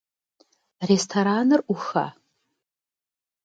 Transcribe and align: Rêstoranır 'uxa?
Rêstoranır 0.89 1.61
'uxa? 1.63 2.05